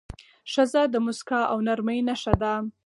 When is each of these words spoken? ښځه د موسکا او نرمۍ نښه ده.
ښځه 0.51 0.81
د 0.93 0.95
موسکا 1.05 1.41
او 1.51 1.57
نرمۍ 1.67 1.99
نښه 2.07 2.33
ده. 2.41 2.53